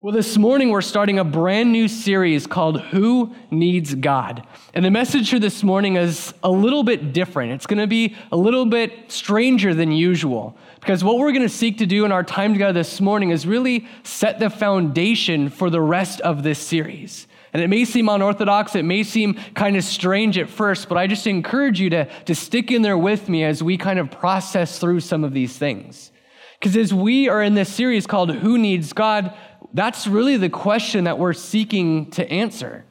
[0.00, 4.46] Well, this morning we're starting a brand new series called Who Needs God?
[4.72, 7.50] And the message for this morning is a little bit different.
[7.50, 11.48] It's going to be a little bit stranger than usual because what we're going to
[11.48, 15.68] seek to do in our time together this morning is really set the foundation for
[15.68, 17.26] the rest of this series.
[17.52, 21.08] And it may seem unorthodox, it may seem kind of strange at first, but I
[21.08, 24.78] just encourage you to, to stick in there with me as we kind of process
[24.78, 26.12] through some of these things.
[26.58, 29.32] Because as we are in this series called Who Needs God,
[29.74, 32.84] that's really the question that we're seeking to answer.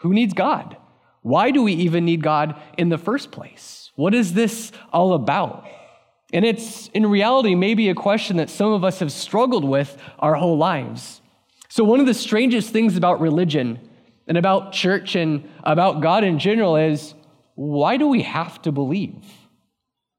[0.00, 0.76] Who needs God?
[1.22, 3.90] Why do we even need God in the first place?
[3.96, 5.66] What is this all about?
[6.32, 10.34] And it's in reality maybe a question that some of us have struggled with our
[10.34, 11.20] whole lives.
[11.68, 13.80] So, one of the strangest things about religion
[14.26, 17.14] and about church and about God in general is
[17.54, 19.24] why do we have to believe?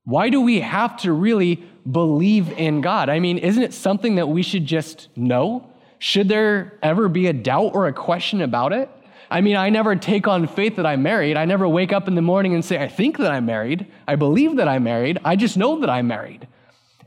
[0.03, 3.09] Why do we have to really believe in God?
[3.09, 5.70] I mean, isn't it something that we should just know?
[6.00, 8.90] Should there ever be a doubt or a question about it?
[9.30, 11.36] I mean, I never take on faith that I'm married.
[11.36, 13.88] I never wake up in the morning and say, I think that I'm married.
[14.08, 15.20] I believe that I'm married.
[15.26, 16.48] I just know that I'm married.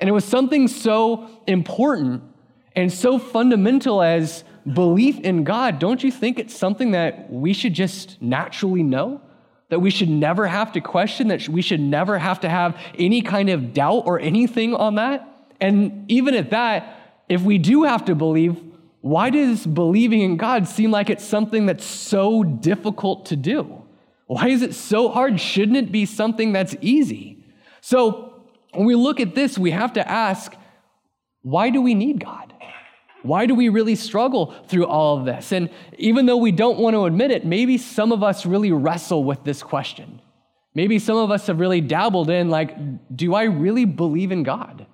[0.01, 2.23] And it was something so important
[2.77, 5.79] and so fundamental as belief in God.
[5.79, 9.21] Don't you think it's something that we should just naturally know?
[9.71, 13.23] That we should never have to question, that we should never have to have any
[13.23, 15.27] kind of doubt or anything on that?
[15.61, 16.97] And even at that,
[17.29, 18.61] if we do have to believe,
[19.01, 23.83] why does believing in God seem like it's something that's so difficult to do?
[24.27, 25.41] Why is it so hard?
[25.41, 27.45] Shouldn't it be something that's easy?
[27.81, 28.27] So,
[28.73, 30.55] when we look at this, we have to ask
[31.43, 32.53] why do we need God?
[33.23, 35.53] Why do we really struggle through all of this?
[35.53, 39.25] And even though we don't want to admit it, maybe some of us really wrestle
[39.25, 40.21] with this question.
[40.75, 42.77] Maybe some of us have really dabbled in, like,
[43.15, 44.87] do I really believe in God?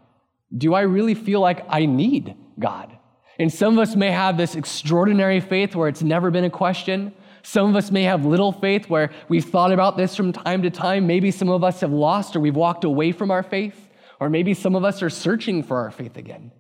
[0.56, 2.96] Do I really feel like I need God?
[3.38, 7.12] And some of us may have this extraordinary faith where it's never been a question.
[7.42, 10.70] Some of us may have little faith where we've thought about this from time to
[10.70, 11.06] time.
[11.06, 13.88] Maybe some of us have lost or we've walked away from our faith.
[14.19, 16.50] Or maybe some of us are searching for our faith again.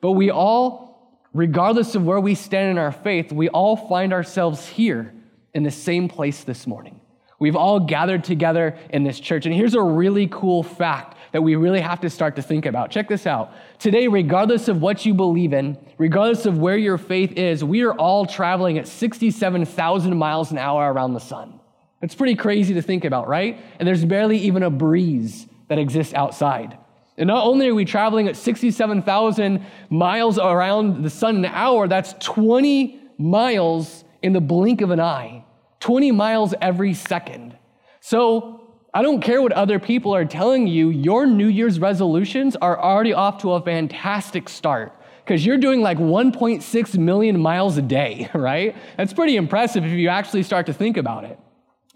[0.00, 4.66] But we all, regardless of where we stand in our faith, we all find ourselves
[4.66, 5.14] here
[5.54, 7.00] in the same place this morning.
[7.38, 9.46] We've all gathered together in this church.
[9.46, 12.90] And here's a really cool fact that we really have to start to think about.
[12.90, 13.52] Check this out.
[13.78, 17.94] Today, regardless of what you believe in, regardless of where your faith is, we are
[17.94, 21.58] all traveling at 67,000 miles an hour around the sun.
[22.02, 23.58] It's pretty crazy to think about, right?
[23.78, 26.76] And there's barely even a breeze that exists outside.
[27.16, 32.14] And not only are we traveling at 67,000 miles around the sun an hour, that's
[32.24, 35.44] 20 miles in the blink of an eye,
[35.80, 37.56] 20 miles every second.
[38.00, 38.61] So
[38.94, 43.14] I don't care what other people are telling you, your New Year's resolutions are already
[43.14, 44.92] off to a fantastic start
[45.24, 48.76] because you're doing like 1.6 million miles a day, right?
[48.98, 51.38] That's pretty impressive if you actually start to think about it.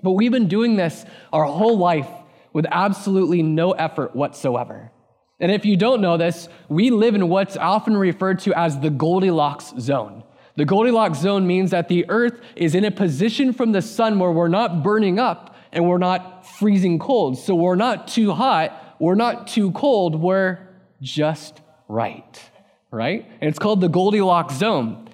[0.02, 2.08] But we've been doing this our whole life
[2.54, 4.90] with absolutely no effort whatsoever.
[5.38, 8.88] And if you don't know this, we live in what's often referred to as the
[8.88, 10.24] Goldilocks zone.
[10.56, 14.30] The Goldilocks zone means that the earth is in a position from the sun where
[14.30, 17.38] we're not burning up and we're not freezing cold.
[17.38, 20.58] So we're not too hot, we're not too cold, we're
[21.00, 22.40] just right,
[22.90, 23.26] right?
[23.40, 25.08] And it's called the Goldilocks zone.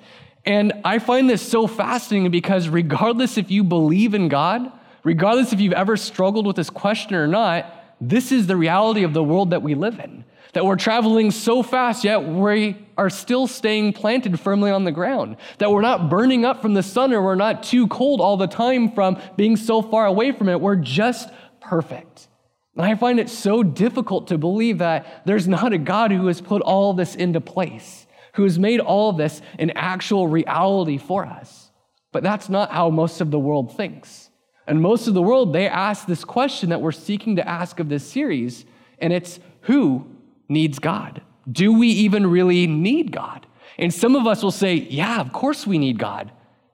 [0.45, 4.73] And I find this so fascinating because regardless if you believe in God,
[5.05, 9.15] regardless if you've ever struggled with this question or not, this is the reality of
[9.15, 13.47] the world that we live in that we're traveling so fast, yet we are still
[13.47, 17.23] staying planted firmly on the ground, that we're not burning up from the sun or
[17.23, 20.61] we're not too cold all the time from being so far away from it.
[20.61, 21.31] We're just
[21.61, 22.29] perfect.
[22.77, 26.41] And I find it so difficult to believe that there's not a God who has
[26.41, 31.71] put all this into place, who has made all this an actual reality for us.
[32.13, 34.31] But that's not how most of the world thinks.
[34.67, 37.89] And most of the world, they ask this question that we're seeking to ask of
[37.89, 38.65] this series,
[38.99, 40.07] and it's who
[40.49, 41.23] needs God?
[41.51, 43.47] Do we even really need God?
[43.79, 46.31] And some of us will say, yeah, of course we need God.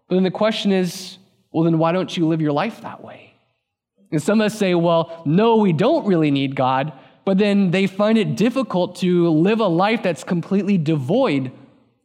[0.09, 1.19] But then the question is,
[1.53, 3.35] well, then why don't you live your life that way?
[4.11, 6.93] And some of us say, well, no, we don't really need God,
[7.25, 11.53] but then they find it difficult to live a life that's completely devoid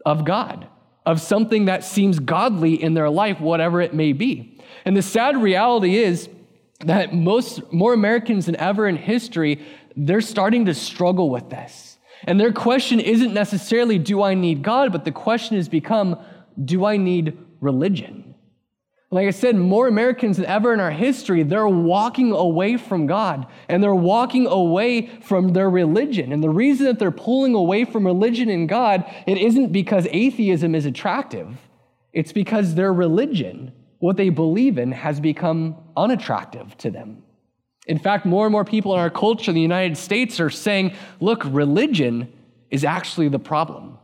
[0.06, 0.68] of God,
[1.06, 4.60] of something that seems godly in their life, whatever it may be.
[4.86, 6.30] And the sad reality is
[6.82, 9.60] that most more Americans than ever in history
[9.96, 11.93] they're starting to struggle with this.
[12.26, 14.92] And their question isn't necessarily, do I need God?
[14.92, 16.20] But the question has become,
[16.64, 18.36] do I need religion?
[19.12, 23.46] Like I said, more Americans than ever in our history, they're walking away from God
[23.70, 26.32] and they're walking away from their religion.
[26.32, 30.74] And the reason that they're pulling away from religion and God, it isn't because atheism
[30.74, 31.56] is attractive.
[32.12, 37.23] It's because their religion, what they believe in, has become unattractive to them.
[37.88, 40.96] In fact, more and more people in our culture in the United States are saying,
[41.20, 42.32] look, religion
[42.70, 43.98] is actually the problem.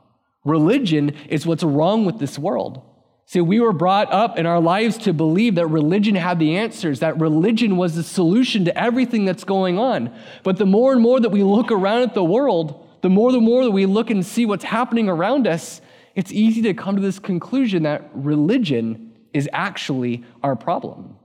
[0.43, 2.81] Religion is what's wrong with this world.
[3.25, 6.99] See, we were brought up in our lives to believe that religion had the answers,
[7.01, 10.11] that religion was the solution to everything that's going on.
[10.43, 13.45] But the more and more that we look around at the world, the more and
[13.45, 15.79] more that we look and see what's happening around us,
[16.15, 21.18] it's easy to come to this conclusion that religion is actually our problem.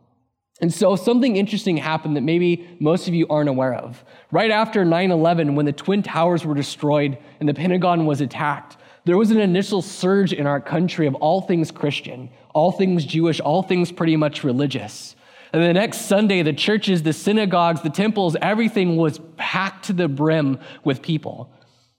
[0.61, 4.05] And so something interesting happened that maybe most of you aren't aware of.
[4.31, 8.77] Right after 9 11, when the Twin Towers were destroyed and the Pentagon was attacked,
[9.05, 13.41] there was an initial surge in our country of all things Christian, all things Jewish,
[13.41, 15.17] all things pretty much religious.
[15.53, 20.09] And the next Sunday, the churches, the synagogues, the temples, everything was packed to the
[20.09, 21.51] brim with people.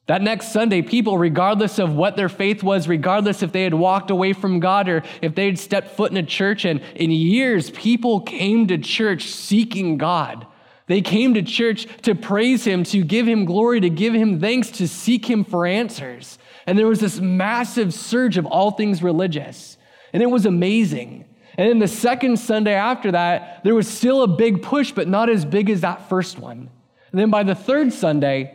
[0.08, 4.12] That next Sunday, people, regardless of what their faith was, regardless if they had walked
[4.12, 7.72] away from God or if they had stepped foot in a church, and in years,
[7.72, 10.46] people came to church seeking God.
[10.88, 14.70] They came to church to praise Him, to give Him glory, to give Him thanks,
[14.72, 16.38] to seek Him for answers.
[16.68, 19.78] And there was this massive surge of all things religious.
[20.14, 21.26] And it was amazing.
[21.58, 25.30] And then the second Sunday after that, there was still a big push, but not
[25.30, 26.70] as big as that first one.
[27.12, 28.55] And then by the third Sunday,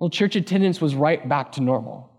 [0.00, 2.10] well, church attendance was right back to normal.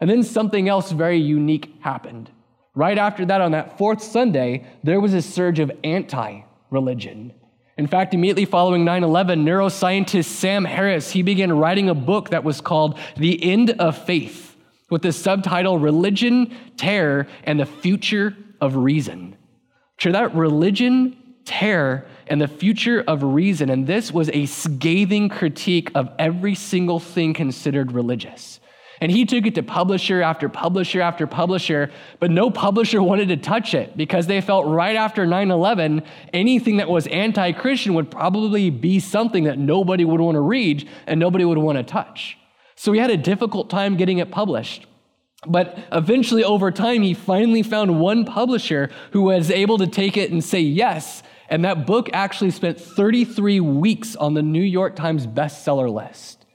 [0.00, 2.30] And then something else very unique happened.
[2.74, 7.32] Right after that, on that fourth Sunday, there was a surge of anti religion.
[7.78, 12.44] In fact, immediately following 9 11, neuroscientist Sam Harris, he began writing a book that
[12.44, 14.56] was called The End of Faith
[14.90, 19.36] with the subtitle Religion, Terror, and the Future of Reason.
[19.96, 23.68] Sure, that religion, terror, and the future of reason.
[23.68, 28.58] And this was a scathing critique of every single thing considered religious.
[29.02, 31.90] And he took it to publisher after publisher after publisher,
[32.20, 36.78] but no publisher wanted to touch it because they felt right after 9 11, anything
[36.78, 41.20] that was anti Christian would probably be something that nobody would want to read and
[41.20, 42.38] nobody would want to touch.
[42.76, 44.86] So he had a difficult time getting it published.
[45.46, 50.30] But eventually, over time, he finally found one publisher who was able to take it
[50.30, 51.22] and say yes.
[51.52, 56.46] And that book actually spent 33 weeks on the New York Times bestseller list.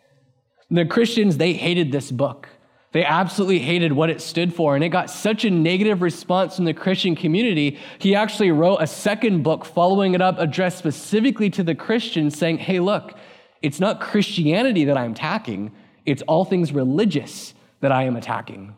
[0.71, 2.49] The Christians, they hated this book.
[2.93, 4.73] They absolutely hated what it stood for.
[4.73, 8.87] And it got such a negative response from the Christian community, he actually wrote a
[8.87, 13.13] second book following it up, addressed specifically to the Christians, saying, hey, look,
[13.61, 15.73] it's not Christianity that I'm attacking,
[16.07, 18.75] it's all things religious that I am attacking.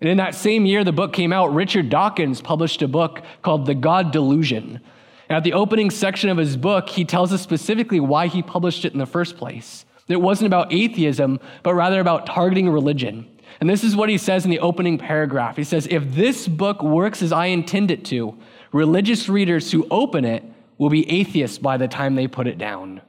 [0.00, 3.66] And in that same year, the book came out, Richard Dawkins published a book called
[3.66, 4.80] The God Delusion.
[5.28, 8.84] And at the opening section of his book, he tells us specifically why he published
[8.84, 9.84] it in the first place.
[10.06, 13.30] It wasn't about atheism, but rather about targeting religion.
[13.60, 15.56] And this is what he says in the opening paragraph.
[15.56, 18.36] He says, If this book works as I intend it to,
[18.72, 20.44] religious readers who open it
[20.76, 23.00] will be atheists by the time they put it down.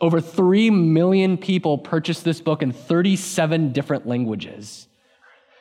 [0.00, 4.88] Over 3 million people purchased this book in 37 different languages.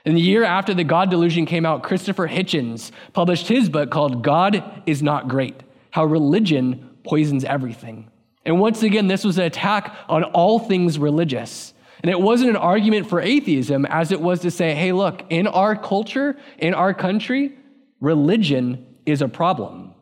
[0.06, 4.24] In the year after The God Delusion came out, Christopher Hitchens published his book called
[4.24, 5.64] God is Not Great
[5.94, 8.10] How Religion Poisons Everything.
[8.46, 11.72] And once again, this was an attack on all things religious.
[12.02, 15.46] And it wasn't an argument for atheism as it was to say, hey, look, in
[15.46, 17.56] our culture, in our country,
[18.02, 19.94] religion is a problem.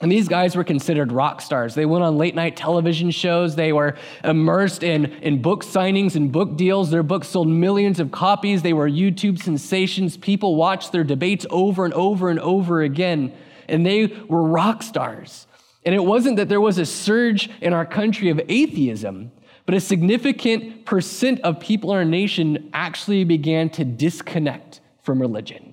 [0.00, 1.74] And these guys were considered rock stars.
[1.74, 3.56] They went on late night television shows.
[3.56, 6.92] They were immersed in, in book signings and book deals.
[6.92, 8.62] Their books sold millions of copies.
[8.62, 10.16] They were YouTube sensations.
[10.16, 13.32] People watched their debates over and over and over again.
[13.68, 15.46] And they were rock stars.
[15.84, 19.32] And it wasn't that there was a surge in our country of atheism,
[19.66, 25.72] but a significant percent of people in our nation actually began to disconnect from religion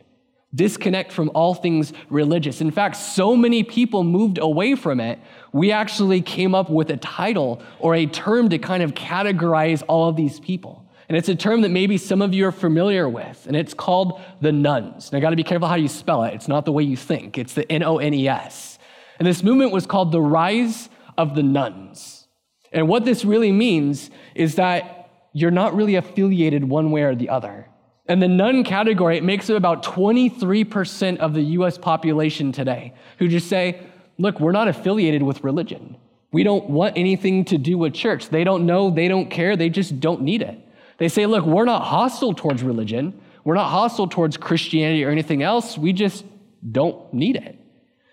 [0.56, 2.62] disconnect from all things religious.
[2.62, 5.20] In fact, so many people moved away from it,
[5.52, 10.10] we actually came up with a title or a term to kind of categorize all
[10.10, 10.86] of these people.
[11.10, 14.22] And it's a term that maybe some of you are familiar with, and it's called
[14.42, 15.12] the nones.
[15.12, 16.36] Now, I got to be careful how you spell it.
[16.36, 18.78] It's not the way you think, it's the N O N E S.
[19.18, 20.88] And this movement was called the Rise
[21.18, 22.28] of the Nones.
[22.72, 27.30] And what this really means is that you're not really affiliated one way or the
[27.30, 27.68] other.
[28.08, 33.28] And the nun category, it makes up about 23% of the US population today who
[33.28, 33.82] just say,
[34.18, 35.98] look, we're not affiliated with religion.
[36.32, 38.30] We don't want anything to do with church.
[38.30, 40.60] They don't know, they don't care, they just don't need it.
[41.00, 43.20] They say, look, we're not hostile towards religion.
[43.44, 45.78] We're not hostile towards Christianity or anything else.
[45.78, 46.26] We just
[46.70, 47.58] don't need it.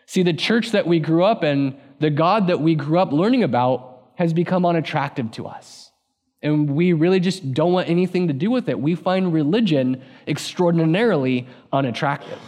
[0.07, 3.43] See, the church that we grew up in, the God that we grew up learning
[3.43, 5.91] about, has become unattractive to us.
[6.43, 8.79] And we really just don't want anything to do with it.
[8.81, 12.39] We find religion extraordinarily unattractive.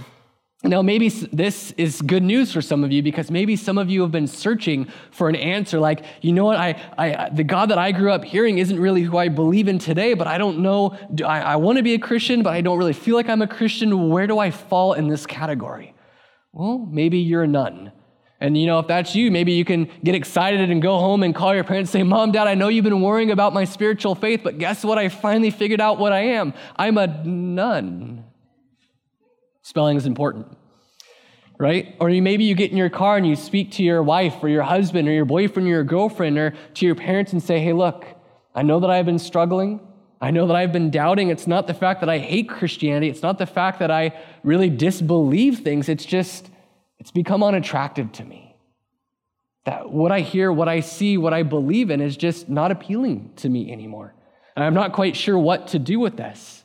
[0.64, 4.02] Now, maybe this is good news for some of you because maybe some of you
[4.02, 7.78] have been searching for an answer like, you know what, I, I, the God that
[7.78, 10.98] I grew up hearing isn't really who I believe in today, but I don't know,
[11.24, 13.46] I, I want to be a Christian, but I don't really feel like I'm a
[13.46, 14.08] Christian.
[14.08, 15.94] Where do I fall in this category?
[16.52, 17.92] Well, maybe you're a nun.
[18.40, 21.32] And you know, if that's you, maybe you can get excited and go home and
[21.32, 24.16] call your parents and say, Mom, Dad, I know you've been worrying about my spiritual
[24.16, 24.98] faith, but guess what?
[24.98, 26.52] I finally figured out what I am.
[26.74, 28.24] I'm a nun.
[29.68, 30.46] Spelling is important,
[31.58, 31.94] right?
[32.00, 34.62] Or maybe you get in your car and you speak to your wife or your
[34.62, 38.06] husband or your boyfriend or your girlfriend or to your parents and say, hey, look,
[38.54, 39.86] I know that I've been struggling.
[40.22, 41.28] I know that I've been doubting.
[41.28, 43.10] It's not the fact that I hate Christianity.
[43.10, 45.90] It's not the fact that I really disbelieve things.
[45.90, 46.48] It's just,
[46.98, 48.56] it's become unattractive to me.
[49.66, 53.32] That what I hear, what I see, what I believe in is just not appealing
[53.36, 54.14] to me anymore.
[54.56, 56.57] And I'm not quite sure what to do with this.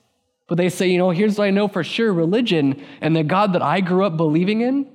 [0.53, 3.53] But they say, you know, here's what I know for sure religion and the God
[3.53, 4.88] that I grew up believing in,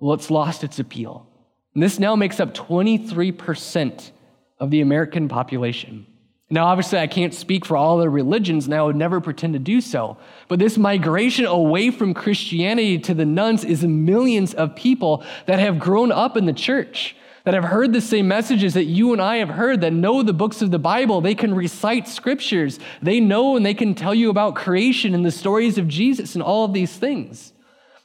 [0.00, 1.28] well, it's lost its appeal.
[1.74, 4.10] And this now makes up 23%
[4.58, 6.08] of the American population.
[6.50, 9.60] Now, obviously, I can't speak for all the religions, and I would never pretend to
[9.60, 10.16] do so.
[10.48, 15.78] But this migration away from Christianity to the nones is millions of people that have
[15.78, 17.14] grown up in the church
[17.46, 20.32] that have heard the same messages that you and I have heard, that know the
[20.32, 21.20] books of the Bible.
[21.20, 22.80] They can recite scriptures.
[23.00, 26.42] They know and they can tell you about creation and the stories of Jesus and
[26.42, 27.52] all of these things.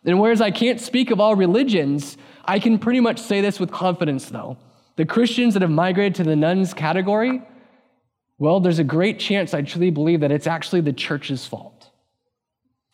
[0.05, 3.71] And whereas I can't speak of all religions, I can pretty much say this with
[3.71, 4.57] confidence, though.
[4.95, 7.41] The Christians that have migrated to the nones category,
[8.37, 11.89] well, there's a great chance I truly believe that it's actually the church's fault.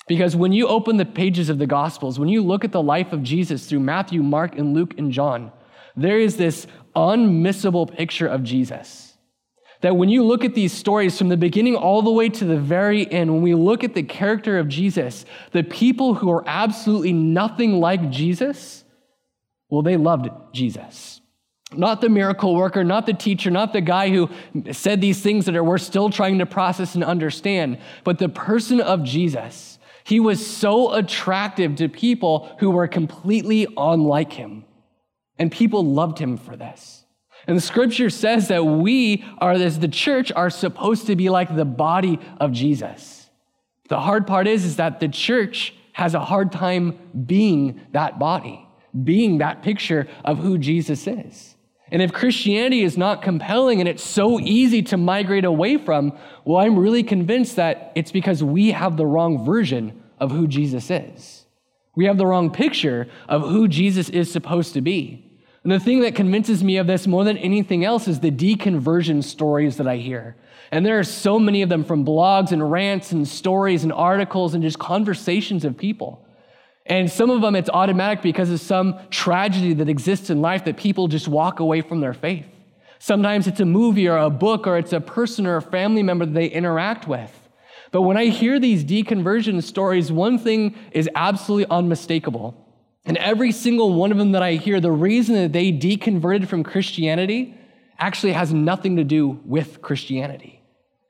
[0.08, 3.12] Because when you open the pages of the Gospels, when you look at the life
[3.12, 5.51] of Jesus through Matthew, Mark, and Luke, and John,
[5.98, 9.18] there is this unmissable picture of Jesus.
[9.82, 12.58] That when you look at these stories from the beginning all the way to the
[12.58, 17.13] very end, when we look at the character of Jesus, the people who are absolutely
[17.13, 18.84] nothing like Jesus,
[19.70, 21.22] well, they loved Jesus.
[21.74, 24.30] Not the miracle worker, not the teacher, not the guy who
[24.72, 28.80] said these things that are, we're still trying to process and understand, but the person
[28.80, 29.77] of Jesus.
[30.06, 34.63] He was so attractive to people who were completely unlike him.
[35.39, 37.06] And people loved him for this.
[37.48, 41.56] And the scripture says that we are, as the church, are supposed to be like
[41.56, 43.29] the body of Jesus.
[43.89, 48.67] The hard part is, is that the church has a hard time being that body,
[49.03, 51.56] being that picture of who Jesus is.
[51.89, 56.65] And if Christianity is not compelling and it's so easy to migrate away from, well,
[56.65, 61.46] I'm really convinced that it's because we have the wrong version of who Jesus is.
[61.96, 65.26] We have the wrong picture of who Jesus is supposed to be.
[65.68, 69.22] And the thing that convinces me of this more than anything else is the deconversion
[69.22, 70.38] stories that I hear.
[70.72, 74.54] And there are so many of them from blogs and rants and stories and articles
[74.54, 76.26] and just conversations of people.
[76.86, 80.78] And some of them it's automatic because of some tragedy that exists in life that
[80.78, 82.46] people just walk away from their faith.
[83.00, 86.26] Sometimes it's a movie or a book or it's a person or a family member
[86.26, 87.50] that they interact with.
[87.92, 92.67] But when I hear these deconversion stories, one thing is absolutely unmistakable
[93.08, 96.64] and every single one of them that I hear, the reason that they deconverted from
[96.64, 97.58] Christianity
[97.98, 100.62] actually has nothing to do with Christianity.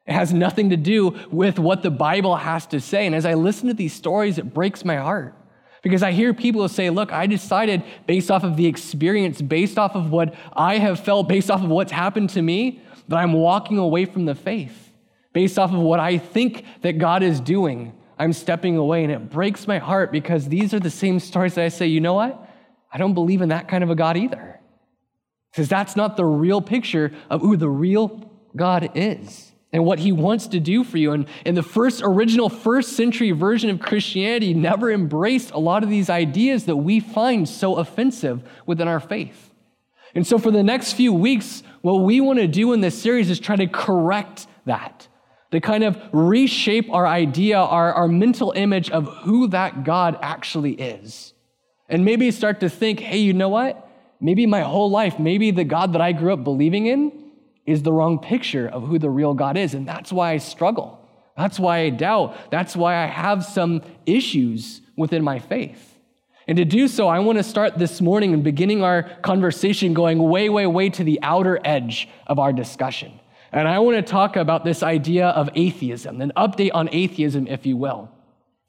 [0.05, 3.05] It has nothing to do with what the Bible has to say.
[3.05, 5.35] And as I listen to these stories, it breaks my heart.
[5.81, 9.95] Because I hear people say, look, I decided based off of the experience, based off
[9.95, 13.77] of what I have felt, based off of what's happened to me, that I'm walking
[13.77, 14.91] away from the faith,
[15.33, 17.93] based off of what I think that God is doing.
[18.19, 19.03] I'm stepping away.
[19.03, 22.01] And it breaks my heart because these are the same stories that I say, you
[22.01, 22.49] know what?
[22.91, 24.59] I don't believe in that kind of a God either.
[25.51, 30.11] Because that's not the real picture of who the real God is and what he
[30.11, 31.11] wants to do for you.
[31.11, 35.89] And, and the first original first century version of Christianity never embraced a lot of
[35.89, 39.53] these ideas that we find so offensive within our faith.
[40.15, 43.29] And so for the next few weeks, what we want to do in this series
[43.29, 45.06] is try to correct that
[45.51, 50.73] to kind of reshape our idea, our, our mental image of who that God actually
[50.73, 51.33] is.
[51.89, 53.89] And maybe start to think, hey, you know what?
[54.19, 57.31] Maybe my whole life, maybe the God that I grew up believing in
[57.65, 59.73] is the wrong picture of who the real God is.
[59.73, 60.99] And that's why I struggle.
[61.37, 62.35] That's why I doubt.
[62.51, 65.97] That's why I have some issues within my faith.
[66.47, 70.17] And to do so, I want to start this morning and beginning our conversation going
[70.17, 73.19] way, way, way to the outer edge of our discussion.
[73.51, 77.65] And I want to talk about this idea of atheism, an update on atheism, if
[77.65, 78.09] you will.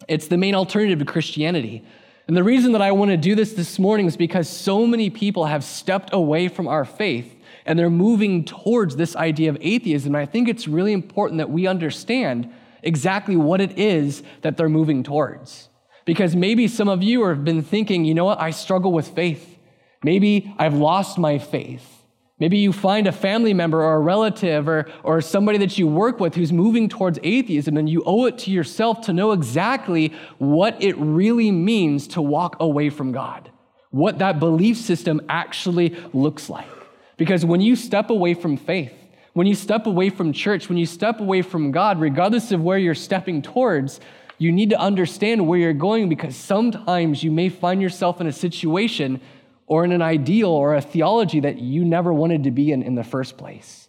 [0.07, 1.85] It's the main alternative to Christianity.
[2.29, 5.11] And the reason that I want to do this this morning is because so many
[5.11, 10.15] people have stepped away from our faith and they're moving towards this idea of atheism.
[10.15, 14.69] And I think it's really important that we understand exactly what it is that they're
[14.69, 15.69] moving towards.
[16.05, 19.59] Because maybe some of you have been thinking, you know what, I struggle with faith.
[20.03, 21.98] Maybe I've lost my faith.
[22.41, 26.21] Maybe you find a family member or a relative or, or somebody that you work
[26.21, 30.81] with who's moving towards atheism, and you owe it to yourself to know exactly what
[30.81, 33.51] it really means to walk away from God,
[33.91, 36.69] what that belief system actually looks like.
[37.17, 38.93] Because when you step away from faith,
[39.33, 42.79] when you step away from church, when you step away from God, regardless of where
[42.79, 44.01] you're stepping towards,
[44.39, 48.33] you need to understand where you're going because sometimes you may find yourself in a
[48.33, 49.21] situation
[49.69, 52.95] or in an ideal or a theology that you never wanted to be in in
[52.95, 53.89] the first place.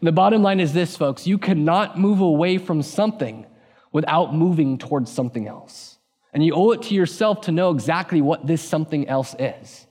[0.00, 3.46] The bottom line is this, folks you cannot move away from something
[3.90, 5.98] without moving towards something else.
[6.32, 9.86] And you owe it to yourself to know exactly what this something else is.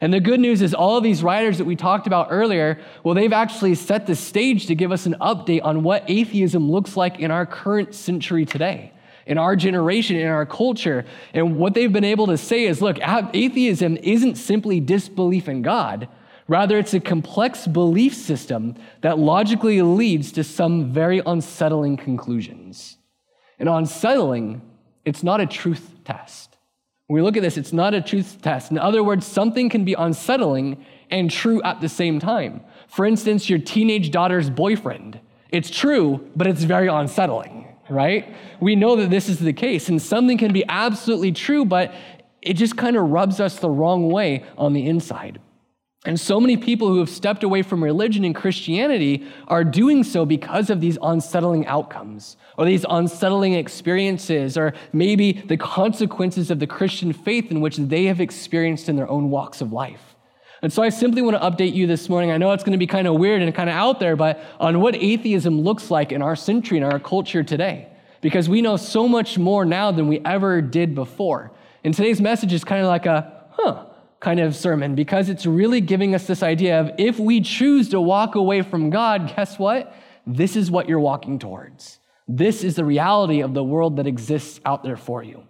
[0.00, 3.14] And the good news is, all of these writers that we talked about earlier, well,
[3.14, 7.20] they've actually set the stage to give us an update on what atheism looks like
[7.20, 8.92] in our current century today
[9.26, 11.04] in our generation, in our culture.
[11.32, 16.08] And what they've been able to say is look, atheism isn't simply disbelief in God.
[16.48, 22.98] Rather, it's a complex belief system that logically leads to some very unsettling conclusions.
[23.58, 24.60] And unsettling,
[25.04, 26.56] it's not a truth test.
[27.06, 28.70] When we look at this, it's not a truth test.
[28.70, 32.62] In other words, something can be unsettling and true at the same time.
[32.88, 35.20] For instance, your teenage daughter's boyfriend.
[35.50, 38.34] It's true, but it's very unsettling right?
[38.60, 41.94] We know that this is the case, and something can be absolutely true, but
[42.40, 45.40] it just kind of rubs us the wrong way on the inside.
[46.04, 50.26] And so many people who have stepped away from religion and Christianity are doing so
[50.26, 56.66] because of these unsettling outcomes, or these unsettling experiences, or maybe the consequences of the
[56.66, 60.11] Christian faith in which they have experienced in their own walks of life.
[60.62, 62.30] And so I simply want to update you this morning.
[62.30, 64.40] I know it's going to be kind of weird and kind of out there, but
[64.60, 67.88] on what atheism looks like in our century, in our culture today.
[68.20, 71.50] Because we know so much more now than we ever did before.
[71.82, 73.86] And today's message is kind of like a, huh,
[74.22, 78.00] kind of sermon because it's really giving us this idea of if we choose to
[78.00, 79.92] walk away from God, guess what?
[80.26, 81.98] This is what you're walking towards.
[82.28, 85.42] This is the reality of the world that exists out there for you.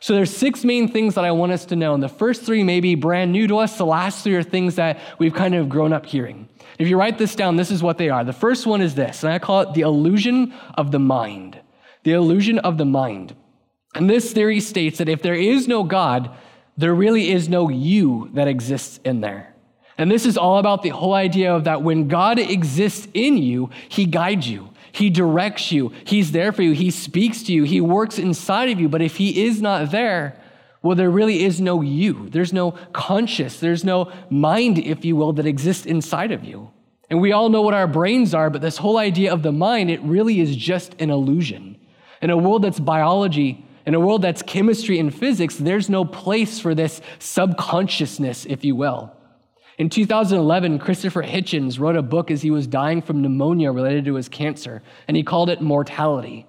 [0.00, 1.94] So there's six main things that I want us to know.
[1.94, 3.76] And the first three may be brand new to us.
[3.76, 6.48] The last three are things that we've kind of grown up hearing.
[6.78, 8.24] If you write this down, this is what they are.
[8.24, 11.60] The first one is this, and I call it the illusion of the mind.
[12.04, 13.34] The illusion of the mind.
[13.94, 16.30] And this theory states that if there is no God,
[16.76, 19.54] there really is no you that exists in there.
[19.96, 23.70] And this is all about the whole idea of that when God exists in you,
[23.88, 24.70] he guides you.
[24.98, 25.92] He directs you.
[26.04, 26.72] He's there for you.
[26.72, 27.62] He speaks to you.
[27.62, 28.88] He works inside of you.
[28.88, 30.36] But if He is not there,
[30.82, 32.28] well, there really is no you.
[32.28, 36.70] There's no conscious, there's no mind, if you will, that exists inside of you.
[37.10, 39.90] And we all know what our brains are, but this whole idea of the mind,
[39.90, 41.76] it really is just an illusion.
[42.20, 46.60] In a world that's biology, in a world that's chemistry and physics, there's no place
[46.60, 49.12] for this subconsciousness, if you will.
[49.78, 54.16] In 2011, Christopher Hitchens wrote a book as he was dying from pneumonia related to
[54.16, 56.48] his cancer, and he called it Mortality.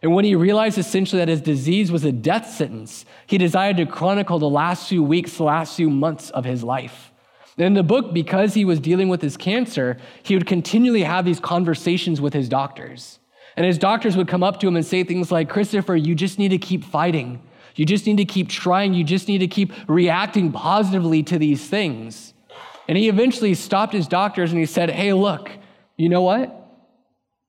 [0.00, 3.92] And when he realized essentially that his disease was a death sentence, he decided to
[3.92, 7.12] chronicle the last few weeks, the last few months of his life.
[7.58, 11.38] In the book, because he was dealing with his cancer, he would continually have these
[11.38, 13.18] conversations with his doctors.
[13.56, 16.38] And his doctors would come up to him and say things like, Christopher, you just
[16.38, 17.42] need to keep fighting.
[17.74, 18.94] You just need to keep trying.
[18.94, 22.32] You just need to keep reacting positively to these things.
[22.90, 25.48] And he eventually stopped his doctors and he said, Hey, look,
[25.96, 26.52] you know what?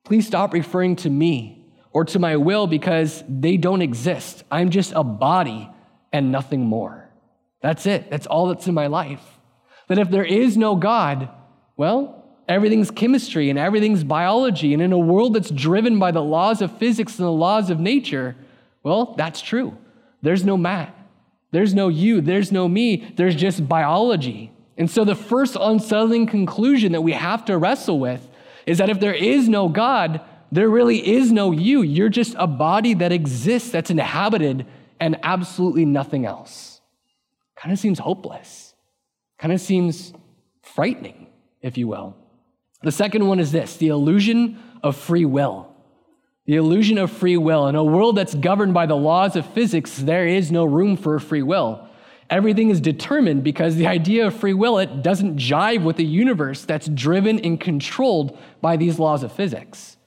[0.06, 4.44] Please stop referring to me or to my will because they don't exist.
[4.52, 5.68] I'm just a body
[6.14, 7.10] and nothing more.
[7.60, 8.12] That's it.
[8.12, 9.24] That's all that's in my life.
[9.88, 11.28] That if there is no God,
[11.76, 14.76] well, everything's chemistry and everything's biology.
[14.76, 17.80] And in a world that's driven by the laws of physics and the laws of
[17.80, 18.36] nature,
[18.84, 19.76] well, that's true.
[20.22, 20.96] There's no Matt.
[21.50, 22.22] There's no you.
[22.22, 23.12] There's no me.
[23.18, 24.52] There's just biology.
[24.78, 28.28] And so, the first unsettling conclusion that we have to wrestle with
[28.66, 31.82] is that if there is no God, there really is no you.
[31.82, 34.66] You're just a body that exists, that's inhabited,
[35.00, 36.82] and absolutely nothing else.
[37.56, 38.74] Kind of seems hopeless.
[39.38, 40.14] Kind of seems
[40.62, 41.28] frightening,
[41.62, 42.16] if you will.
[42.84, 45.68] The second one is this the illusion of free will.
[46.46, 47.68] The illusion of free will.
[47.68, 51.18] In a world that's governed by the laws of physics, there is no room for
[51.20, 51.88] free will.
[52.32, 56.64] Everything is determined because the idea of free will, it doesn't jive with a universe
[56.64, 59.98] that's driven and controlled by these laws of physics.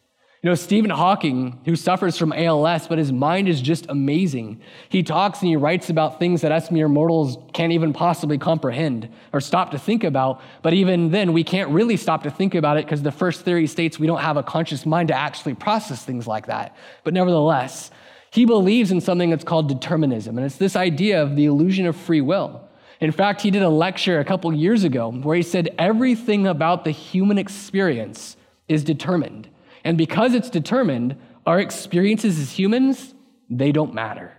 [0.45, 4.61] You know, Stephen Hawking, who suffers from ALS, but his mind is just amazing.
[4.91, 9.09] He talks and he writes about things that us mere mortals can't even possibly comprehend
[9.33, 10.43] or stop to think about.
[10.63, 13.67] But even then, we can't really stop to think about it because the first theory
[13.67, 16.77] states we don't have a conscious mind to actually process things like that.
[17.05, 17.91] But nevertheless,
[18.35, 21.95] he believes in something that's called determinism, and it's this idea of the illusion of
[21.95, 22.69] free will.
[23.01, 26.83] In fact, he did a lecture a couple years ago where he said everything about
[26.83, 29.49] the human experience is determined.
[29.85, 31.15] And because it's determined,
[31.47, 33.15] our experiences as humans,
[33.49, 34.33] they don't matter.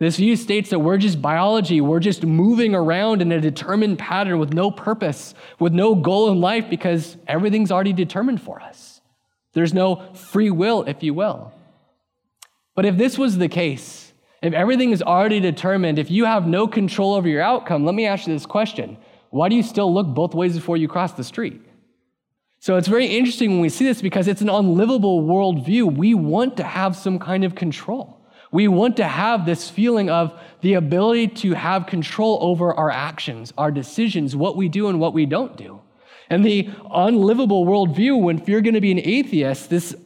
[0.00, 4.40] This view states that we're just biology, we're just moving around in a determined pattern
[4.40, 9.00] with no purpose, with no goal in life because everything's already determined for us.
[9.52, 11.52] There's no free will, if you will.
[12.78, 16.68] But if this was the case, if everything is already determined, if you have no
[16.68, 18.98] control over your outcome, let me ask you this question
[19.30, 21.60] Why do you still look both ways before you cross the street?
[22.60, 25.92] So it's very interesting when we see this because it's an unlivable worldview.
[25.92, 28.24] We want to have some kind of control.
[28.52, 33.52] We want to have this feeling of the ability to have control over our actions,
[33.58, 35.80] our decisions, what we do and what we don't do.
[36.30, 39.96] And the unlivable worldview, when if you're going to be an atheist, this,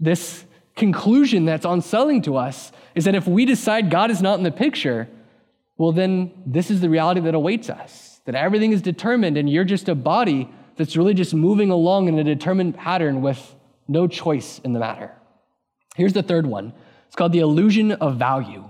[0.00, 0.44] this
[0.78, 4.50] conclusion that's unsettling to us is that if we decide God is not in the
[4.50, 5.08] picture,
[5.76, 8.20] well, then this is the reality that awaits us.
[8.24, 12.18] That everything is determined and you're just a body that's really just moving along in
[12.18, 13.54] a determined pattern with
[13.86, 15.12] no choice in the matter.
[15.96, 16.72] Here's the third one
[17.06, 18.68] it's called the illusion of value.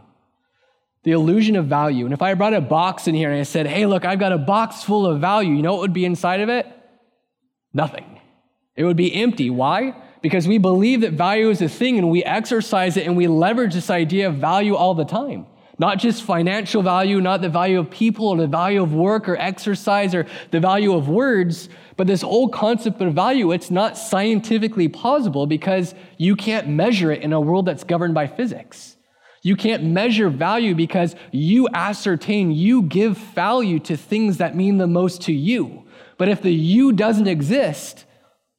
[1.05, 2.05] The illusion of value.
[2.05, 4.33] And if I brought a box in here and I said, hey, look, I've got
[4.33, 6.67] a box full of value, you know what would be inside of it?
[7.73, 8.21] Nothing.
[8.77, 9.51] It would be empty.
[9.51, 9.95] Why?
[10.21, 13.75] Because we believe that value is a thing and we exercise it and we leverage
[13.75, 15.47] this idea of value all the time.
[15.81, 19.37] Not just financial value, not the value of people or the value of work or
[19.37, 24.89] exercise or the value of words, but this whole concept of value, it's not scientifically
[24.89, 28.97] plausible because you can't measure it in a world that's governed by physics.
[29.43, 34.89] You can't measure value because you ascertain, you give value to things that mean the
[34.89, 35.85] most to you.
[36.17, 38.05] But if the you doesn't exist,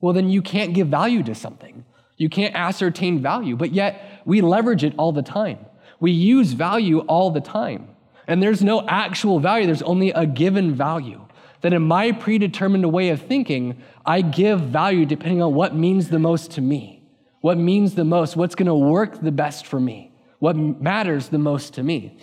[0.02, 1.86] well, then you can't give value to something.
[2.18, 5.66] You can't ascertain value, but yet we leverage it all the time.
[6.00, 7.90] We use value all the time.
[8.28, 11.26] And there's no actual value, there's only a given value.
[11.62, 16.20] That in my predetermined way of thinking, I give value depending on what means the
[16.20, 17.04] most to me,
[17.42, 21.74] what means the most, what's to work the best for me, what matters the most
[21.74, 22.20] to me.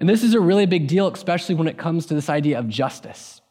[0.00, 2.68] And this is a really big deal, especially when it comes to this idea of
[2.68, 3.41] justice.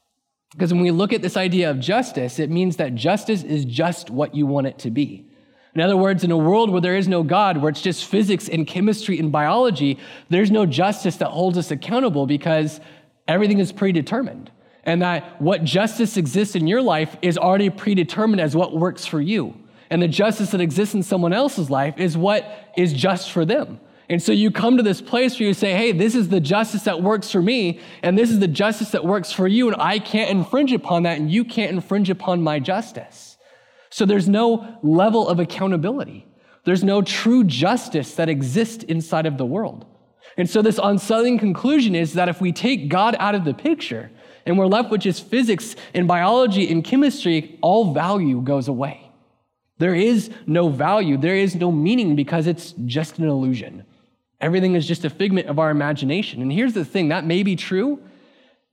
[0.51, 4.09] Because when we look at this idea of justice, it means that justice is just
[4.09, 5.25] what you want it to be.
[5.73, 8.49] In other words, in a world where there is no God, where it's just physics
[8.49, 9.97] and chemistry and biology,
[10.29, 12.81] there's no justice that holds us accountable because
[13.27, 14.51] everything is predetermined.
[14.83, 19.21] And that what justice exists in your life is already predetermined as what works for
[19.21, 19.55] you.
[19.89, 23.79] And the justice that exists in someone else's life is what is just for them.
[24.11, 26.83] And so you come to this place where you say, hey, this is the justice
[26.83, 29.99] that works for me, and this is the justice that works for you, and I
[29.99, 33.37] can't infringe upon that, and you can't infringe upon my justice.
[33.89, 36.27] So there's no level of accountability.
[36.65, 39.85] There's no true justice that exists inside of the world.
[40.35, 44.11] And so this unsettling conclusion is that if we take God out of the picture
[44.45, 49.09] and we're left with just physics and biology and chemistry, all value goes away.
[49.77, 53.85] There is no value, there is no meaning because it's just an illusion.
[54.41, 56.41] Everything is just a figment of our imagination.
[56.41, 57.99] And here's the thing that may be true,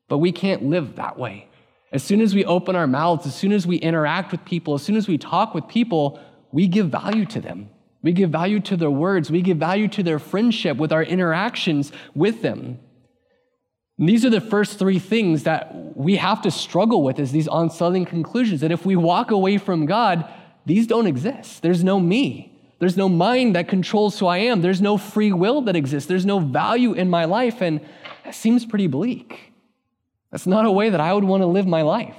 [0.08, 1.48] but we can't live that way.
[1.92, 4.82] As soon as we open our mouths, as soon as we interact with people, as
[4.82, 6.20] soon as we talk with people,
[6.52, 7.70] we give value to them.
[8.02, 9.30] We give value to their words.
[9.30, 12.78] We give value to their friendship with our interactions with them.
[13.98, 17.48] And these are the first three things that we have to struggle with is these
[17.50, 18.60] unsettling conclusions.
[18.60, 20.30] That if we walk away from God,
[20.64, 21.62] these don't exist.
[21.62, 22.47] There's no me.
[22.78, 24.60] There's no mind that controls who I am.
[24.60, 26.08] There's no free will that exists.
[26.08, 27.60] There's no value in my life.
[27.60, 27.80] And
[28.24, 29.52] that seems pretty bleak.
[30.30, 32.16] That's not a way that I would want to live my life.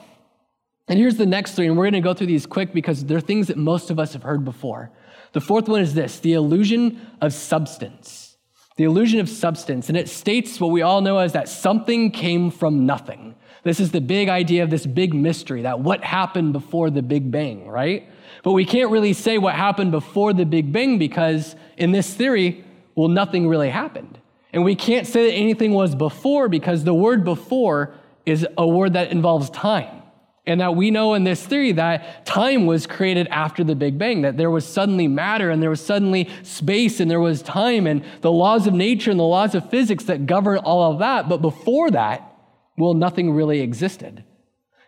[0.87, 3.19] And here's the next three, and we're going to go through these quick because they're
[3.21, 4.91] things that most of us have heard before.
[5.33, 8.37] The fourth one is this the illusion of substance.
[8.75, 9.89] The illusion of substance.
[9.89, 13.35] And it states what we all know as that something came from nothing.
[13.63, 17.29] This is the big idea of this big mystery that what happened before the Big
[17.29, 18.09] Bang, right?
[18.43, 22.63] But we can't really say what happened before the Big Bang because in this theory,
[22.95, 24.19] well, nothing really happened.
[24.51, 27.93] And we can't say that anything was before because the word before
[28.25, 30.01] is a word that involves time.
[30.45, 34.23] And that we know in this theory that time was created after the Big Bang,
[34.23, 38.03] that there was suddenly matter and there was suddenly space and there was time and
[38.21, 41.29] the laws of nature and the laws of physics that govern all of that.
[41.29, 42.35] But before that,
[42.77, 44.23] well, nothing really existed.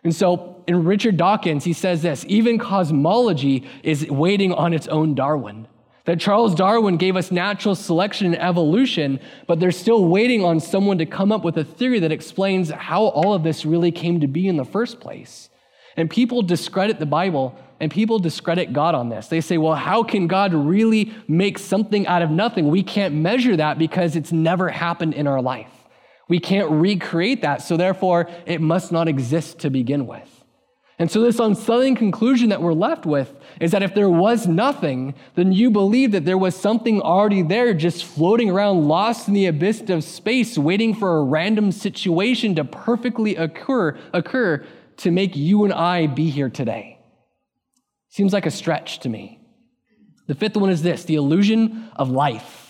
[0.04, 5.14] And so in Richard Dawkins, he says this even cosmology is waiting on its own
[5.14, 5.68] Darwin.
[6.04, 10.98] That Charles Darwin gave us natural selection and evolution, but they're still waiting on someone
[10.98, 14.26] to come up with a theory that explains how all of this really came to
[14.26, 15.48] be in the first place.
[15.96, 19.28] And people discredit the Bible and people discredit God on this.
[19.28, 22.68] They say, well, how can God really make something out of nothing?
[22.68, 25.70] We can't measure that because it's never happened in our life.
[26.32, 30.30] We can't recreate that, so therefore it must not exist to begin with.
[30.98, 35.14] And so, this unsettling conclusion that we're left with is that if there was nothing,
[35.34, 39.44] then you believe that there was something already there just floating around, lost in the
[39.44, 44.64] abyss of space, waiting for a random situation to perfectly occur, occur
[44.96, 46.98] to make you and I be here today.
[48.08, 49.38] Seems like a stretch to me.
[50.28, 52.61] The fifth one is this the illusion of life.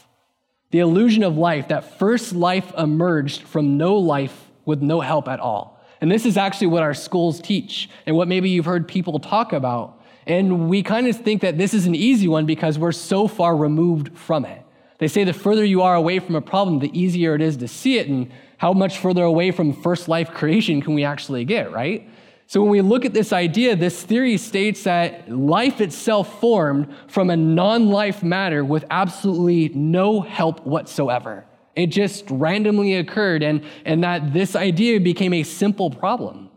[0.72, 5.38] The illusion of life, that first life emerged from no life with no help at
[5.38, 5.80] all.
[6.00, 9.52] And this is actually what our schools teach and what maybe you've heard people talk
[9.52, 10.00] about.
[10.26, 13.54] And we kind of think that this is an easy one because we're so far
[13.54, 14.64] removed from it.
[14.98, 17.68] They say the further you are away from a problem, the easier it is to
[17.68, 18.08] see it.
[18.08, 22.08] And how much further away from first life creation can we actually get, right?
[22.46, 27.30] So, when we look at this idea, this theory states that life itself formed from
[27.30, 31.46] a non life matter with absolutely no help whatsoever.
[31.74, 36.50] It just randomly occurred, and, and that this idea became a simple problem.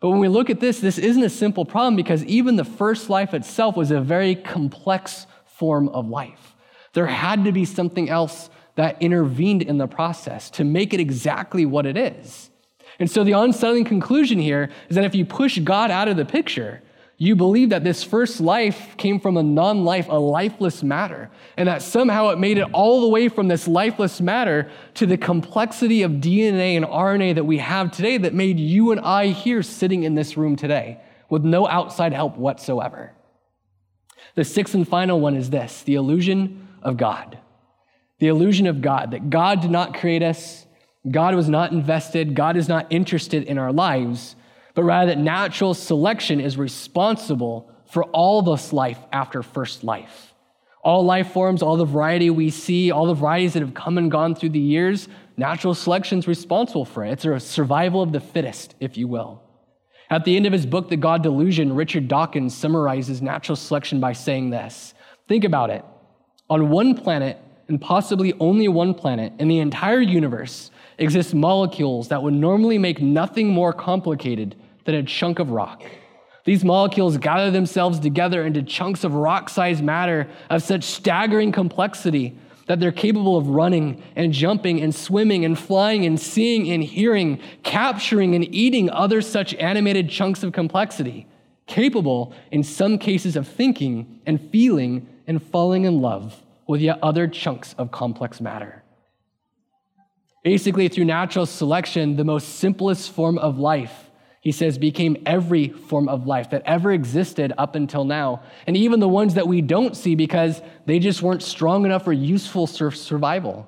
[0.00, 3.10] But when we look at this, this isn't a simple problem because even the first
[3.10, 6.54] life itself was a very complex form of life.
[6.92, 11.64] There had to be something else that intervened in the process to make it exactly
[11.64, 12.50] what it is.
[12.98, 16.24] And so the unsettling conclusion here is that if you push God out of the
[16.24, 16.82] picture,
[17.16, 21.68] you believe that this first life came from a non life, a lifeless matter, and
[21.68, 26.02] that somehow it made it all the way from this lifeless matter to the complexity
[26.02, 30.02] of DNA and RNA that we have today that made you and I here sitting
[30.02, 33.12] in this room today with no outside help whatsoever.
[34.34, 37.38] The sixth and final one is this the illusion of God.
[38.18, 40.63] The illusion of God, that God did not create us,
[41.10, 44.36] God was not invested, God is not interested in our lives,
[44.74, 50.32] but rather that natural selection is responsible for all this life after first life.
[50.82, 54.10] All life forms, all the variety we see, all the varieties that have come and
[54.10, 57.12] gone through the years, natural selection is responsible for it.
[57.12, 59.42] It's a survival of the fittest, if you will.
[60.10, 64.12] At the end of his book, The God Delusion, Richard Dawkins summarizes natural selection by
[64.12, 64.94] saying this
[65.28, 65.84] Think about it.
[66.50, 67.38] On one planet,
[67.68, 73.00] and possibly only one planet in the entire universe, exist molecules that would normally make
[73.00, 74.54] nothing more complicated
[74.84, 75.82] than a chunk of rock.
[76.44, 82.36] These molecules gather themselves together into chunks of rock sized matter of such staggering complexity
[82.66, 87.40] that they're capable of running and jumping and swimming and flying and seeing and hearing,
[87.62, 91.26] capturing and eating other such animated chunks of complexity,
[91.66, 97.26] capable in some cases of thinking and feeling and falling in love with yet other
[97.26, 98.83] chunks of complex matter.
[100.44, 104.10] Basically, through natural selection, the most simplest form of life,
[104.42, 108.42] he says, became every form of life that ever existed up until now.
[108.66, 112.12] And even the ones that we don't see because they just weren't strong enough or
[112.12, 113.66] useful for survival.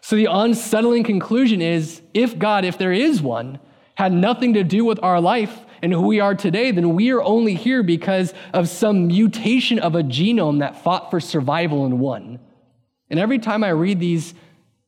[0.00, 3.60] So the unsettling conclusion is if God, if there is one,
[3.94, 7.22] had nothing to do with our life and who we are today, then we are
[7.22, 12.40] only here because of some mutation of a genome that fought for survival and won.
[13.10, 14.34] And every time I read these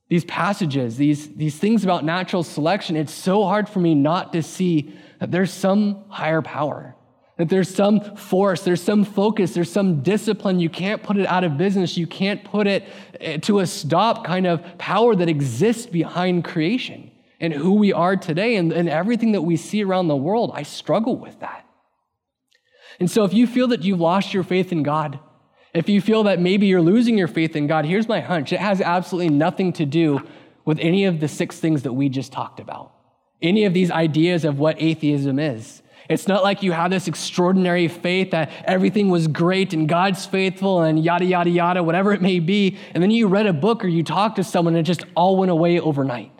[0.08, 4.42] these passages, these, these things about natural selection, it's so hard for me not to
[4.42, 6.96] see that there's some higher power,
[7.36, 10.60] that there's some force, there's some focus, there's some discipline.
[10.60, 11.96] You can't put it out of business.
[11.96, 12.84] You can't put it
[13.20, 18.16] eh, to a stop kind of power that exists behind creation and who we are
[18.16, 20.52] today and, and everything that we see around the world.
[20.54, 21.66] I struggle with that.
[22.98, 25.20] And so if you feel that you've lost your faith in God,
[25.78, 28.58] if you feel that maybe you're losing your faith in God, here's my hunch it
[28.58, 30.20] has absolutely nothing to do
[30.64, 32.92] with any of the six things that we just talked about,
[33.40, 35.80] any of these ideas of what atheism is.
[36.10, 40.80] It's not like you have this extraordinary faith that everything was great and God's faithful
[40.80, 42.76] and yada, yada, yada, whatever it may be.
[42.92, 45.36] And then you read a book or you talked to someone and it just all
[45.36, 46.32] went away overnight.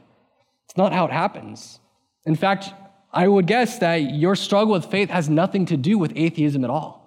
[0.65, 1.79] It's not how it happens.
[2.27, 2.71] In fact,
[3.13, 6.71] I would guess that your struggle with faith has nothing to do with atheism at
[6.71, 6.98] all.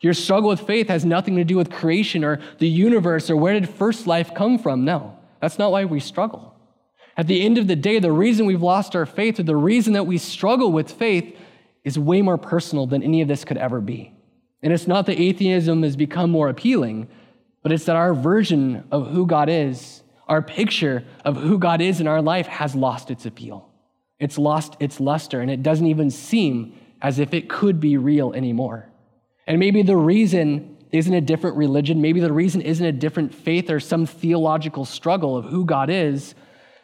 [0.00, 3.54] Your struggle with faith has nothing to do with creation or the universe or where
[3.54, 4.84] did first life come from.
[4.84, 6.54] No, that's not why we struggle.
[7.16, 9.94] At the end of the day, the reason we've lost our faith or the reason
[9.94, 11.36] that we struggle with faith
[11.82, 14.12] is way more personal than any of this could ever be.
[14.62, 17.08] And it's not that atheism has become more appealing,
[17.62, 22.00] but it's that our version of who God is, our picture of who God is
[22.00, 23.70] in our life has lost its appeal.
[24.18, 28.32] It's lost its luster, and it doesn't even seem as if it could be real
[28.32, 28.90] anymore.
[29.46, 33.70] And maybe the reason isn't a different religion, maybe the reason isn't a different faith
[33.70, 36.34] or some theological struggle of who God is,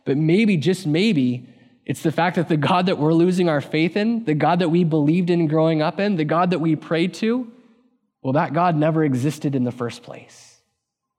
[0.04, 1.48] but maybe, just maybe,
[1.86, 4.68] it's the fact that the God that we're losing our faith in, the God that
[4.68, 7.50] we believed in growing up in, the God that we prayed to,
[8.22, 10.58] well, that God never existed in the first place.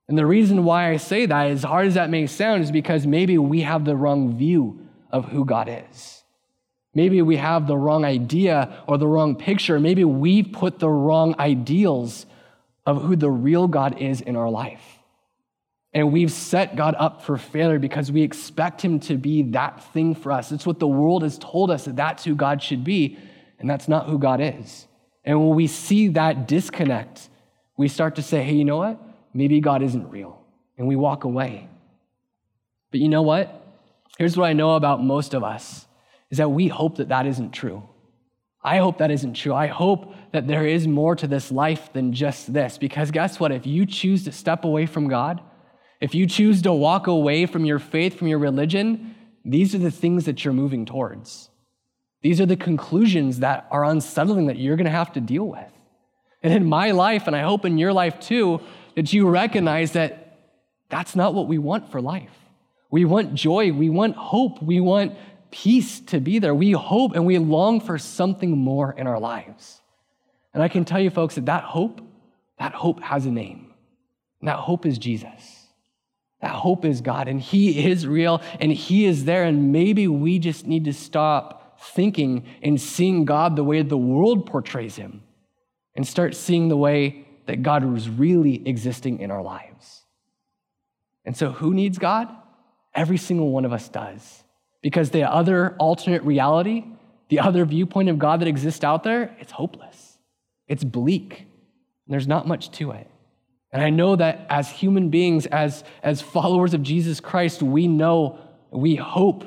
[0.08, 3.08] And the reason why I say that, as hard as that may sound, is because
[3.08, 6.23] maybe we have the wrong view of who God is.
[6.96, 9.80] Maybe we have the wrong idea or the wrong picture.
[9.80, 12.26] Maybe we've put the wrong ideals
[12.86, 15.00] of who the real God is in our life.
[15.94, 20.16] And we've set God up for failure because we expect him to be that thing
[20.16, 20.52] for us.
[20.52, 23.18] It's what the world has told us that that's who God should be,
[23.60, 24.88] and that's not who God is.
[25.24, 27.30] And when we see that disconnect,
[27.78, 29.00] we start to say, hey, you know what?
[29.34, 30.42] Maybe God isn't real.
[30.78, 31.70] And we walk away.
[32.92, 33.62] But you know what?
[34.18, 35.88] Here's what I know about most of us
[36.34, 37.88] is that we hope that that isn't true.
[38.64, 39.54] I hope that isn't true.
[39.54, 42.80] I hope that there is more to this life than just this.
[42.80, 43.52] Because guess what?
[43.52, 45.42] If you choose to step away from God,
[46.02, 49.14] if you choose to walk away from your faith, from your religion,
[49.46, 51.52] these are the things that you're moving towards.
[52.24, 55.72] These are the conclusions that are unsettling that you're going to have to deal with.
[56.42, 58.60] And in my life, and I hope in your life too,
[58.96, 60.40] that you recognize that
[60.90, 62.34] that's not what we want for life.
[62.90, 65.16] We want joy, we want hope, we want
[65.54, 66.56] peace to be there.
[66.56, 69.82] We hope and we long for something more in our lives.
[70.52, 72.02] And I can tell you, folks, that that hope,
[72.58, 73.72] that hope has a name.
[74.42, 75.68] And that hope is Jesus.
[76.42, 79.44] That hope is God, and He is real, and He is there.
[79.44, 84.48] And maybe we just need to stop thinking and seeing God the way the world
[84.48, 85.22] portrays Him
[85.96, 90.02] and start seeing the way that God was really existing in our lives.
[91.26, 92.28] And so, who needs God?
[92.96, 94.43] Every single one of us does.
[94.84, 96.84] Because the other alternate reality,
[97.30, 100.20] the other viewpoint of God that exists out there, it's hopeless.
[100.68, 101.48] It's bleak.
[102.06, 103.10] There's not much to it.
[103.72, 108.38] And I know that as human beings, as, as followers of Jesus Christ, we know,
[108.70, 109.46] we hope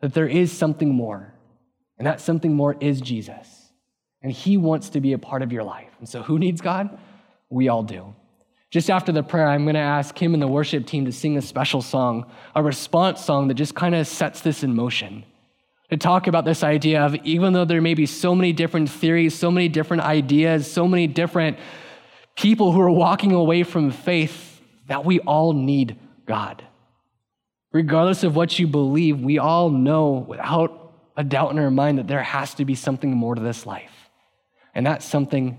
[0.00, 1.32] that there is something more.
[1.96, 3.72] And that something more is Jesus.
[4.20, 5.90] And he wants to be a part of your life.
[5.98, 6.98] And so, who needs God?
[7.48, 8.14] We all do.
[8.74, 11.36] Just after the prayer, I'm going to ask him and the worship team to sing
[11.36, 15.24] a special song, a response song that just kind of sets this in motion.
[15.90, 19.32] To talk about this idea of even though there may be so many different theories,
[19.32, 21.56] so many different ideas, so many different
[22.34, 26.64] people who are walking away from faith that we all need God.
[27.70, 32.08] Regardless of what you believe, we all know without a doubt in our mind that
[32.08, 34.10] there has to be something more to this life.
[34.74, 35.58] And that something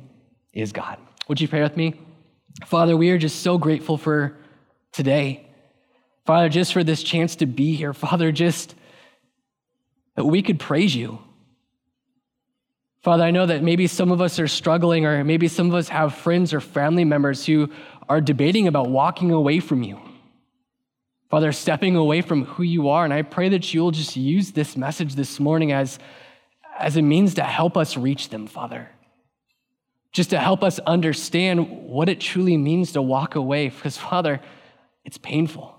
[0.51, 0.97] is God.
[1.29, 1.93] Would you pray with me?
[2.63, 4.37] Father, we are just so grateful for
[4.93, 5.47] today.
[6.25, 7.93] Father, just for this chance to be here.
[7.93, 8.75] Father, just
[10.15, 11.19] that we could praise you.
[13.03, 15.89] Father, I know that maybe some of us are struggling, or maybe some of us
[15.89, 17.69] have friends or family members who
[18.09, 19.99] are debating about walking away from you.
[21.29, 23.03] Father, stepping away from who you are.
[23.03, 25.99] And I pray that you'll just use this message this morning as,
[26.79, 28.89] as a means to help us reach them, Father.
[30.15, 33.67] Just to help us understand what it truly means to walk away.
[33.67, 34.39] Because, Father,
[35.03, 35.77] it's painful.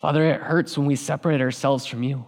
[0.00, 2.26] Father, it hurts when we separate ourselves from you.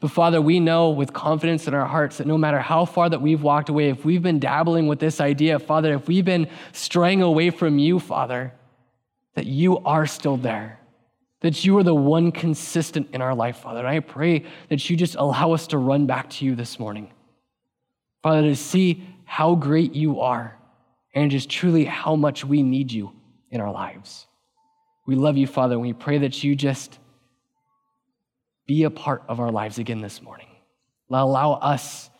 [0.00, 3.20] But Father, we know with confidence in our hearts that no matter how far that
[3.20, 7.20] we've walked away, if we've been dabbling with this idea, Father, if we've been straying
[7.20, 8.52] away from you, Father,
[9.34, 10.78] that you are still there.
[11.40, 13.80] That you are the one consistent in our life, Father.
[13.80, 17.10] And I pray that you just allow us to run back to you this morning.
[18.22, 19.02] Father, to see
[19.34, 20.56] how great you are
[21.12, 23.12] and just truly how much we need you
[23.50, 24.28] in our lives.
[25.08, 27.00] We love you, Father, and we pray that you just
[28.64, 30.46] be a part of our lives again this morning.
[31.10, 32.10] Allow us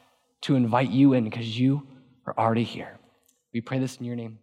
[0.41, 1.87] to invite you in because you
[2.27, 2.99] are already here.
[3.53, 4.41] We pray this in your name.